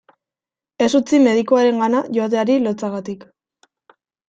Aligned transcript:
Ez 0.85 0.87
utzi 0.99 1.19
medikuarengana 1.25 2.03
joateari 2.19 2.57
lotsagatik. 2.65 3.31